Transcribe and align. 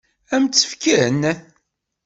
Ad 0.35 0.39
m-tt-fken? 0.41 1.21